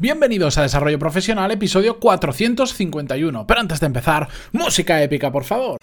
[0.00, 3.48] Bienvenidos a Desarrollo Profesional, episodio 451.
[3.48, 5.76] Pero antes de empezar, música épica, por favor.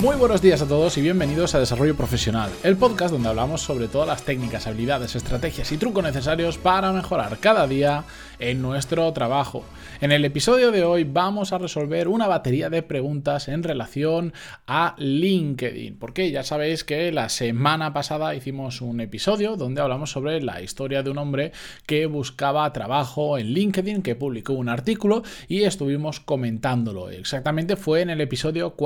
[0.00, 3.88] Muy buenos días a todos y bienvenidos a Desarrollo Profesional, el podcast donde hablamos sobre
[3.88, 8.04] todas las técnicas, habilidades, estrategias y trucos necesarios para mejorar cada día
[8.38, 9.64] en nuestro trabajo.
[10.00, 14.32] En el episodio de hoy vamos a resolver una batería de preguntas en relación
[14.68, 20.40] a LinkedIn, porque ya sabéis que la semana pasada hicimos un episodio donde hablamos sobre
[20.40, 21.50] la historia de un hombre
[21.86, 27.10] que buscaba trabajo en LinkedIn, que publicó un artículo y estuvimos comentándolo.
[27.10, 28.76] Exactamente fue en el episodio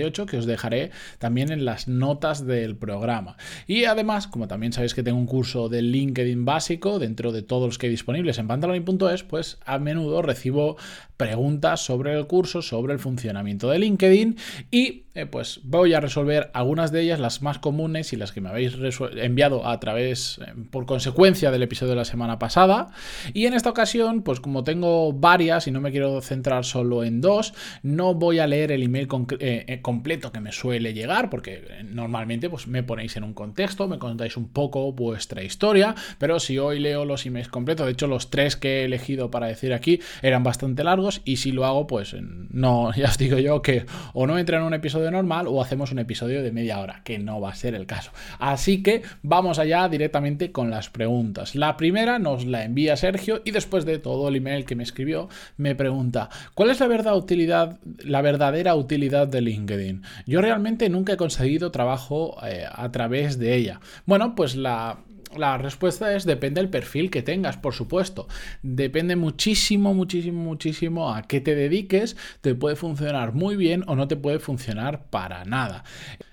[0.00, 3.36] 448 que os dejaré también en las notas del programa.
[3.66, 7.66] Y además, como también sabéis que tengo un curso de LinkedIn básico dentro de todos
[7.66, 10.76] los que hay disponibles en pantaloni.es, pues a menudo recibo
[11.16, 14.36] preguntas sobre el curso, sobre el funcionamiento de LinkedIn
[14.70, 18.40] y eh, pues voy a resolver algunas de ellas, las más comunes y las que
[18.40, 18.78] me habéis
[19.16, 22.92] enviado a través, eh, por consecuencia del episodio de la semana pasada.
[23.34, 27.20] Y en esta ocasión, pues como tengo varias y no me quiero centrar solo en
[27.20, 29.08] dos, no voy a leer el email
[29.40, 33.98] eh, completo que me suele llegar, porque normalmente pues me ponéis en un contexto, me
[33.98, 38.30] contáis un poco vuestra historia, pero si hoy leo los emails completos, de hecho los
[38.30, 42.14] tres que he elegido para decir aquí eran bastante largos, y si lo hago, pues
[42.20, 45.92] no, ya os digo yo que o no entra en un episodio normal o hacemos
[45.92, 48.10] un episodio de media hora, que no va a ser el caso.
[48.38, 51.54] Así que vamos allá directamente con las preguntas.
[51.54, 55.28] La primera nos la envía Sergio y después de todo el email que me escribió,
[55.56, 60.02] me pregunta, ¿cuál es la, verdad utilidad, la verdadera utilidad de LinkedIn?
[60.26, 63.80] Yo realmente nunca he conseguido trabajo eh, a través de ella.
[64.06, 64.98] Bueno, pues la
[65.36, 68.26] la respuesta es depende del perfil que tengas, por supuesto.
[68.62, 72.16] Depende muchísimo, muchísimo, muchísimo a qué te dediques.
[72.40, 75.84] Te puede funcionar muy bien o no te puede funcionar para nada.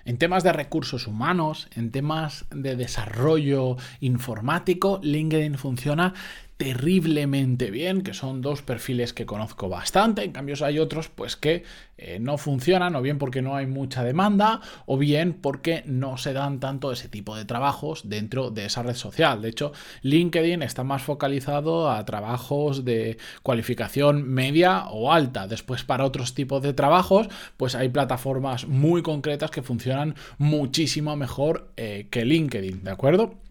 [0.04, 6.14] En temas de recursos humanos, en temas de desarrollo informático, LinkedIn funciona
[6.58, 11.62] terriblemente bien, que son dos perfiles que conozco bastante, en cambio hay otros pues que
[11.96, 16.32] eh, no funcionan, o bien porque no hay mucha demanda, o bien porque no se
[16.32, 19.40] dan tanto ese tipo de trabajos dentro de esa red social.
[19.40, 25.46] De hecho, LinkedIn está más focalizado a trabajos de cualificación media o alta.
[25.46, 31.70] Después, para otros tipos de trabajos, pues hay plataformas muy concretas que funcionan muchísimo mejor
[31.76, 33.47] eh, que LinkedIn, ¿de acuerdo?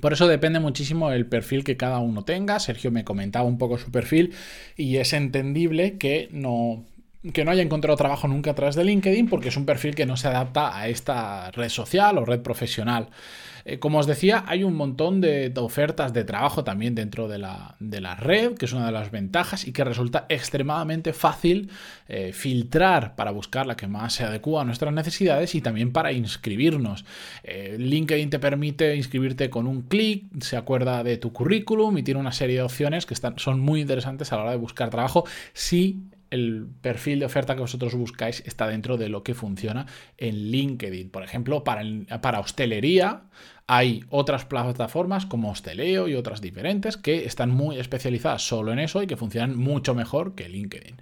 [0.00, 2.60] Por eso depende muchísimo el perfil que cada uno tenga.
[2.60, 4.32] Sergio me comentaba un poco su perfil
[4.76, 6.84] y es entendible que no,
[7.32, 10.06] que no haya encontrado trabajo nunca a través de LinkedIn porque es un perfil que
[10.06, 13.08] no se adapta a esta red social o red profesional.
[13.64, 18.14] Eh, como os decía, hay un montón de, ofertas de trabajo también dentro de la,
[18.18, 21.70] red, que es una de las ventajas y que resulta extremadamente fácil
[22.08, 26.12] eh, filtrar para buscar la que más se adecua a nuestras necesidades y también para
[26.12, 27.04] inscribirnos.
[27.42, 32.20] Eh, LinkedIn te permite inscribirte con un clic, se acuerda de tu currículum y tiene
[32.20, 35.26] una serie de opciones que están, son muy interesantes a la hora de buscar trabajo
[35.52, 40.50] si el perfil de oferta que vosotros buscáis está dentro de lo que funciona en
[40.50, 41.10] LinkedIn.
[41.10, 41.82] Por ejemplo, para,
[42.20, 43.22] para hostelería
[43.70, 49.02] hay otras plataformas como Hosteleo y otras diferentes que están muy especializadas solo en eso
[49.02, 50.96] y que funcionan mucho mejor que LinkedIn.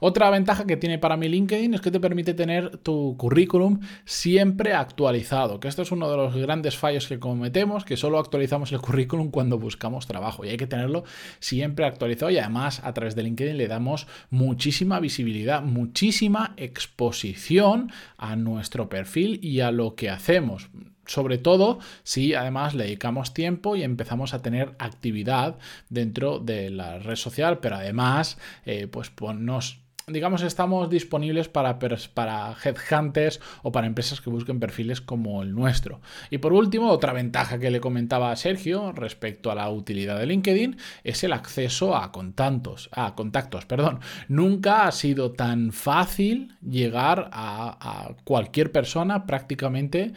[0.00, 4.74] Otra ventaja que tiene para mí LinkedIn es que te permite tener tu currículum siempre
[4.74, 8.82] actualizado, que esto es uno de los grandes fallos que cometemos, que solo actualizamos el
[8.82, 11.04] currículum cuando buscamos trabajo y hay que tenerlo
[11.38, 18.36] siempre actualizado y además a través de LinkedIn le damos muchísima visibilidad, muchísima exposición a
[18.36, 20.68] nuestro perfil y a lo que hacemos
[21.10, 27.00] sobre todo si además le dedicamos tiempo y empezamos a tener actividad dentro de la
[27.00, 33.70] red social, pero además eh, pues, pues nos digamos, estamos disponibles para, para headhunters o
[33.70, 36.00] para empresas que busquen perfiles como el nuestro.
[36.30, 40.26] Y por último, otra ventaja que le comentaba a Sergio respecto a la utilidad de
[40.26, 42.88] LinkedIn es el acceso a contactos.
[42.92, 44.00] A contactos perdón.
[44.26, 50.12] Nunca ha sido tan fácil llegar a cualquier persona prácticamente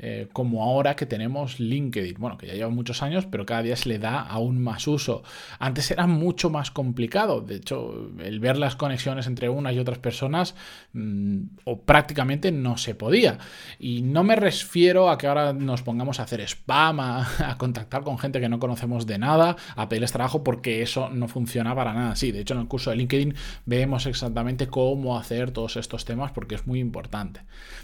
[0.00, 2.16] eh, como ahora que tenemos LinkedIn.
[2.18, 5.24] Bueno, que ya lleva muchos años, pero cada día se le da aún más uso.
[5.58, 7.40] Antes era mucho más complicado.
[7.40, 10.54] De hecho, el ver las conexiones entre unas y otras personas
[10.92, 13.38] mm, o prácticamente no se podía.
[13.80, 18.18] Y no me refiero a que ahora nos pongamos a hacer spam, a, contactar con
[18.18, 22.14] gente que no conocemos de nada, a pedirles trabajo, porque eso no funciona para nada
[22.14, 23.34] Sí, De hecho, en el curso de LinkedIn
[23.66, 27.40] vemos exactamente cómo hacer todos estos temas porque es muy importante.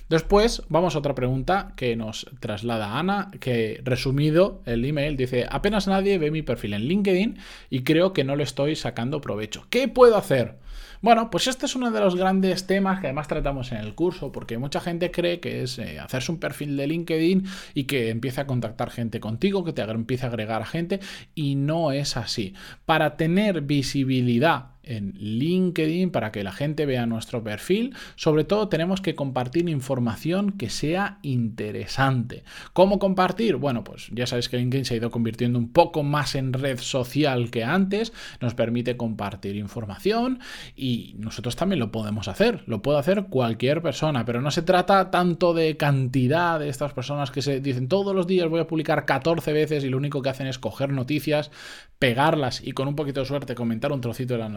[0.09, 5.47] Después, vamos a otra pregunta que nos nos traslada Ana, que resumido el email dice,
[5.49, 7.39] apenas nadie ve mi perfil en LinkedIn
[7.71, 9.67] y creo que no le estoy sacando provecho.
[9.71, 10.59] ¿Qué puedo hacer?
[11.01, 14.33] Bueno, pues este es uno de los grandes temas que además tratamos en el curso,
[14.33, 18.41] porque mucha gente cree que es eh, hacerse un perfil de LinkedIn y que empiece
[18.41, 21.01] a contactar gente contigo, que te empiece a agregar gente,
[21.35, 22.55] y no es así.
[22.87, 27.95] Para tener visibilidad en LinkedIn para que la gente vea nuestro perfil.
[28.17, 32.45] Sobre todo tenemos que compartir información que sea interesante.
[32.73, 33.57] ¿Cómo compartir?
[33.57, 36.79] Bueno, pues ya sabéis que LinkedIn se ha ido convirtiendo un poco más en red
[36.79, 38.13] social que antes.
[38.41, 40.41] Nos permite compartir información
[40.77, 42.63] y nosotros también lo podemos hacer.
[42.67, 47.31] Lo puede hacer cualquier persona, pero no se trata tanto de cantidad de estas personas
[47.31, 50.29] que se dicen todos los días voy a publicar 14 veces y lo único que
[50.29, 51.51] hacen es coger noticias,
[51.99, 54.49] pegarlas y con un poquito de suerte comentar un trocito de la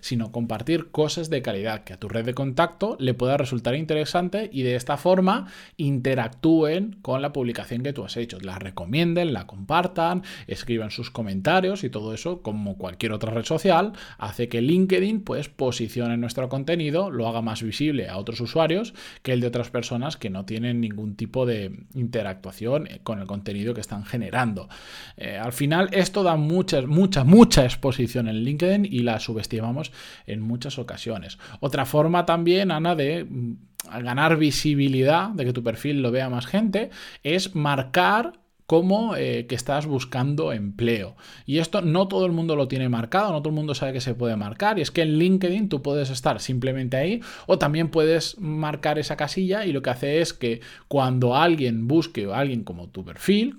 [0.00, 4.48] sino compartir cosas de calidad que a tu red de contacto le pueda resultar interesante
[4.52, 5.46] y de esta forma
[5.76, 8.38] interactúen con la publicación que tú has hecho.
[8.40, 13.92] La recomienden, la compartan, escriban sus comentarios y todo eso, como cualquier otra red social,
[14.18, 19.32] hace que LinkedIn pues posicione nuestro contenido, lo haga más visible a otros usuarios que
[19.32, 23.80] el de otras personas que no tienen ningún tipo de interactuación con el contenido que
[23.80, 24.68] están generando.
[25.16, 29.92] Eh, al final esto da mucha, mucha, mucha exposición en LinkedIn y la subestima estimamos
[30.26, 31.38] en muchas ocasiones.
[31.60, 33.56] Otra forma también, Ana, de mm,
[34.02, 36.90] ganar visibilidad, de que tu perfil lo vea más gente,
[37.22, 38.34] es marcar
[38.66, 41.16] como eh, que estás buscando empleo.
[41.46, 44.02] Y esto no todo el mundo lo tiene marcado, no todo el mundo sabe que
[44.02, 44.78] se puede marcar.
[44.78, 49.16] Y es que en LinkedIn tú puedes estar simplemente ahí o también puedes marcar esa
[49.16, 53.56] casilla y lo que hace es que cuando alguien busque o alguien como tu perfil,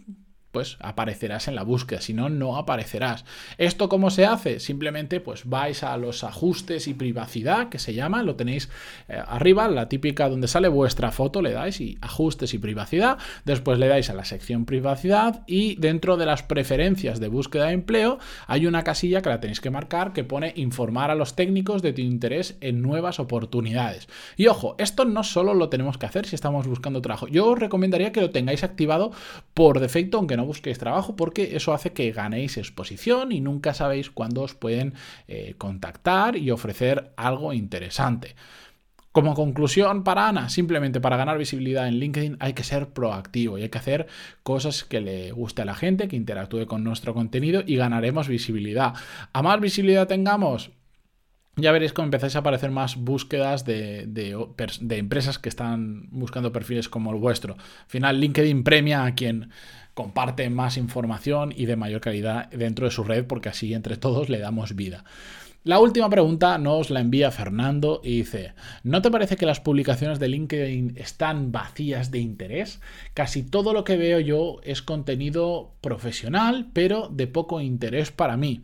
[0.52, 3.26] pues aparecerás en la búsqueda, si no, no aparecerás.
[3.58, 4.60] ¿Esto cómo se hace?
[4.60, 8.70] Simplemente pues vais a los ajustes y privacidad, que se llama, lo tenéis
[9.08, 13.78] eh, arriba, la típica donde sale vuestra foto, le dais y ajustes y privacidad, después
[13.78, 18.20] le dais a la sección privacidad y dentro de las preferencias de búsqueda de empleo
[18.48, 21.94] hay una casilla que la tenéis que marcar que pone informar a los técnicos de
[21.94, 24.08] tu interés en nuevas oportunidades.
[24.36, 27.60] Y ojo, esto no solo lo tenemos que hacer si estamos buscando trabajo, yo os
[27.60, 29.12] recomendaría que lo tengáis activado
[29.54, 34.10] por defecto, aunque no busquéis trabajo porque eso hace que ganéis exposición y nunca sabéis
[34.10, 34.94] cuándo os pueden
[35.28, 38.36] eh, contactar y ofrecer algo interesante.
[39.12, 43.64] Como conclusión para Ana, simplemente para ganar visibilidad en LinkedIn hay que ser proactivo y
[43.64, 44.08] hay que hacer
[44.44, 48.94] cosas que le guste a la gente, que interactúe con nuestro contenido y ganaremos visibilidad.
[49.34, 50.72] A más visibilidad tengamos,
[51.56, 56.88] ya veréis cómo empezáis a aparecer más búsquedas de, de, empresas que están buscando perfiles
[56.88, 57.56] como el vuestro.
[57.56, 59.50] Al final, LinkedIn premia a quien
[60.00, 64.30] comparte más información y de mayor calidad dentro de su red porque así entre todos
[64.30, 65.04] le damos vida.
[65.66, 68.54] La última pregunta nos la envía Fernando y dice,
[68.84, 72.80] ¿no te parece que las publicaciones de LinkedIn están vacías de interés?
[73.14, 78.62] Casi todo lo que veo yo es contenido profesional, pero de poco interés para mí.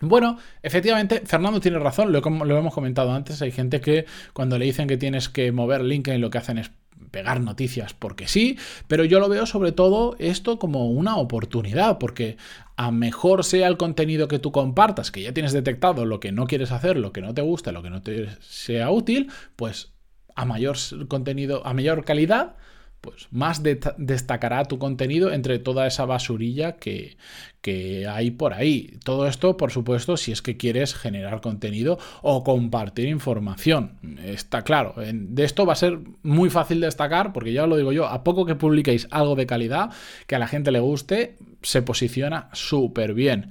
[0.00, 4.66] Bueno, efectivamente, Fernando tiene razón, lo, lo, hemos comentado antes, hay gente que cuando le
[4.66, 6.70] dicen que tienes que mover LinkedIn lo que hacen es
[7.10, 8.58] pegar noticias porque sí,
[8.88, 12.36] pero yo lo veo sobre todo esto como una oportunidad, porque
[12.76, 16.46] a mejor sea el contenido que tú compartas, que ya tienes detectado lo que no
[16.46, 19.92] quieres hacer, lo que no te gusta, lo que no te sea útil, pues
[20.34, 20.76] a mayor
[21.08, 22.56] contenido, a mayor calidad,
[23.02, 23.62] pues más
[23.98, 27.16] destacará tu contenido entre toda esa basurilla que,
[27.60, 28.96] que, hay por ahí.
[29.04, 33.98] Todo esto, por supuesto, si es que quieres generar contenido o compartir información.
[34.24, 37.92] Está claro, de esto va a ser muy fácil destacar, porque ya os lo digo
[37.92, 39.90] yo, a poco que publiquéis algo de calidad,
[40.28, 43.50] que a la gente le guste, se posiciona súper bien.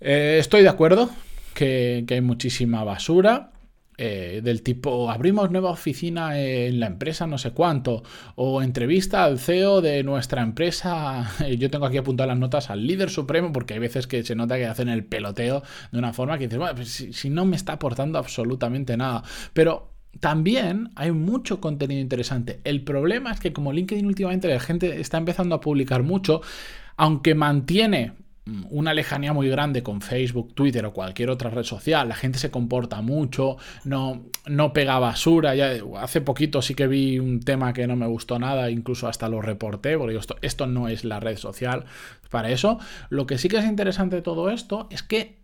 [0.00, 1.10] Eh, estoy de acuerdo
[1.52, 3.51] que, que hay muchísima basura.
[3.98, 8.02] Eh, del tipo abrimos nueva oficina en la empresa no sé cuánto
[8.36, 13.10] o entrevista al CEO de nuestra empresa yo tengo aquí apuntadas las notas al líder
[13.10, 16.44] supremo porque hay veces que se nota que hacen el peloteo de una forma que
[16.44, 19.22] dices bueno pues si, si no me está aportando absolutamente nada
[19.52, 22.60] pero también hay mucho contenido interesante.
[22.64, 26.42] El problema es que como LinkedIn últimamente la gente está empezando a publicar mucho,
[26.96, 28.12] aunque mantiene
[28.70, 32.50] una lejanía muy grande con Facebook, Twitter o cualquier otra red social, la gente se
[32.50, 35.54] comporta mucho, no, no pega basura.
[35.54, 39.28] Ya, hace poquito sí que vi un tema que no me gustó nada, incluso hasta
[39.28, 41.84] lo reporté, porque esto, esto no es la red social
[42.30, 42.78] para eso.
[43.10, 45.36] Lo que sí que es interesante de todo esto es que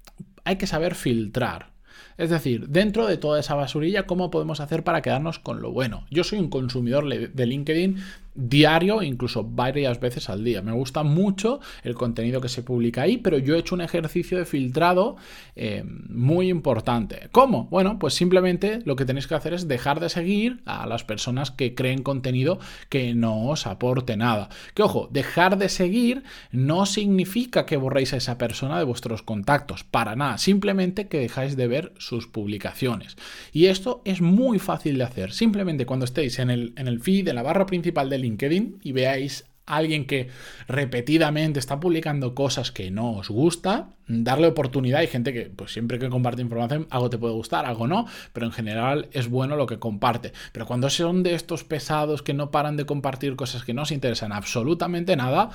[0.44, 1.70] hay que saber filtrar.
[2.16, 6.04] Es decir, dentro de toda esa basurilla, ¿cómo podemos hacer para quedarnos con lo bueno?
[6.10, 7.98] Yo soy un consumidor de LinkedIn
[8.38, 10.62] diario, incluso varias veces al día.
[10.62, 14.38] Me gusta mucho el contenido que se publica ahí, pero yo he hecho un ejercicio
[14.38, 15.16] de filtrado
[15.56, 17.28] eh, muy importante.
[17.32, 17.64] ¿Cómo?
[17.64, 21.50] Bueno, pues simplemente lo que tenéis que hacer es dejar de seguir a las personas
[21.50, 24.50] que creen contenido que no os aporte nada.
[24.74, 29.82] Que ojo, dejar de seguir no significa que borréis a esa persona de vuestros contactos,
[29.82, 33.16] para nada, simplemente que dejáis de ver sus publicaciones.
[33.52, 35.32] Y esto es muy fácil de hacer.
[35.32, 38.92] Simplemente cuando estéis en el, en el feed, en la barra principal de LinkedIn y
[38.92, 40.28] veáis alguien que
[40.66, 45.00] repetidamente está publicando cosas que no os gusta, darle oportunidad.
[45.00, 48.46] Hay gente que, pues siempre que comparte información, algo te puede gustar, algo no, pero
[48.46, 50.32] en general es bueno lo que comparte.
[50.52, 53.92] Pero cuando son de estos pesados que no paran de compartir cosas que no os
[53.92, 55.50] interesan absolutamente nada,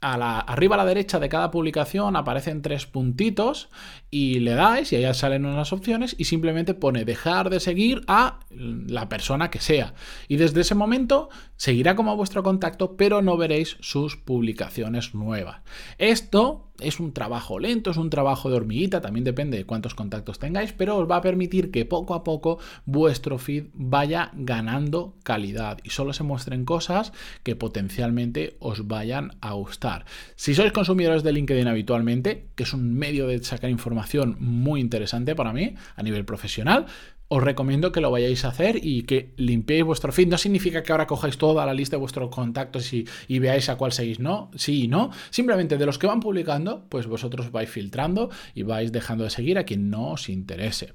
[0.00, 3.70] arriba a la derecha de cada publicación aparecen tres puntitos
[4.14, 8.38] y le dais y ahí salen unas opciones y simplemente pone dejar de seguir a
[8.48, 9.94] la persona que sea.
[10.28, 15.62] Y desde ese momento seguirá como vuestro contacto, pero no veréis sus publicaciones nuevas.
[15.98, 20.38] Esto es un trabajo lento, es un trabajo de hormiguita, también depende de cuántos contactos
[20.38, 25.78] tengáis, pero os va a permitir que poco a poco vuestro feed vaya ganando calidad
[25.82, 30.04] y solo se muestren cosas que potencialmente os vayan a gustar.
[30.36, 34.03] Si sois consumidores de LinkedIn habitualmente, que es un medio de sacar información
[34.38, 36.86] muy interesante para mí a nivel profesional,
[37.28, 40.28] os recomiendo que lo vayáis a hacer y que limpiéis vuestro feed.
[40.28, 43.76] No significa que ahora cojáis toda la lista de vuestros contactos y, y, veáis a
[43.76, 45.10] cuál seguís, no, sí y no.
[45.30, 49.58] Simplemente de los que van publicando, pues vosotros vais filtrando y vais dejando de seguir
[49.58, 50.92] a quien no os interese.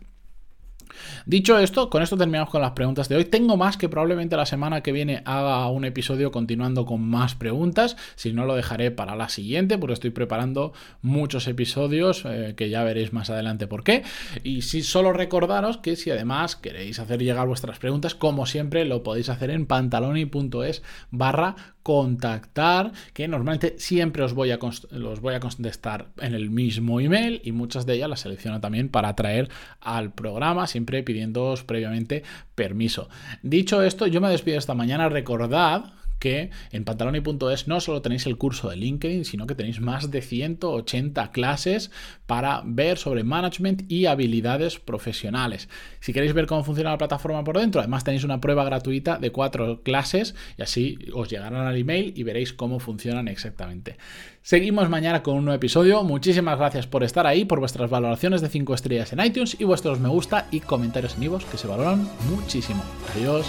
[1.25, 3.25] Dicho esto, con esto terminamos con las preguntas de hoy.
[3.25, 7.97] Tengo más que probablemente la semana que viene haga un episodio continuando con más preguntas.
[8.15, 12.83] Si no, lo dejaré para la siguiente, porque estoy preparando muchos episodios eh, que ya
[12.83, 14.03] veréis más adelante por qué.
[14.43, 19.03] Y si solo recordaros que si además queréis hacer llegar vuestras preguntas, como siempre, lo
[19.03, 24.59] podéis hacer en pantaloni.es barra contactar, que normalmente siempre os voy, a
[24.91, 28.89] los voy a contestar en el mismo email y muchas de ellas las selecciono también
[28.89, 29.49] para traer
[29.81, 32.23] al programa, siempre pidiéndoos previamente
[32.55, 33.09] permiso.
[33.43, 35.09] Dicho esto, yo me despido esta mañana.
[35.09, 40.11] Recordad que en pantaloni.es no solo tenéis el curso de LinkedIn, sino que tenéis más
[40.11, 41.91] de 180 clases
[42.25, 45.69] para ver sobre management y habilidades profesionales.
[45.99, 49.31] Si queréis ver cómo funciona la plataforma por dentro, además tenéis una prueba gratuita de
[49.31, 53.97] cuatro clases y así os llegarán al email y veréis cómo funcionan exactamente.
[54.41, 56.03] Seguimos mañana con un nuevo episodio.
[56.03, 59.99] Muchísimas gracias por estar ahí, por vuestras valoraciones de 5 estrellas en iTunes y vuestros
[59.99, 62.83] me gusta y comentarios en que se valoran muchísimo.
[63.15, 63.45] Adiós.